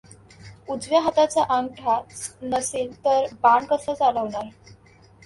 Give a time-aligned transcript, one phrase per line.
[0.69, 4.49] उजव्या हाताचा अंगठा च नसेल तर बाण कसा चालवणार?